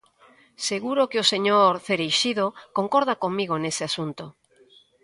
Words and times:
Seguro 0.67 1.09
que 1.11 1.21
o 1.23 1.29
señor 1.33 1.71
Cereixido 1.87 2.45
concorda 2.77 3.19
comigo 3.23 3.55
nese 3.57 3.83
asunto. 3.89 4.25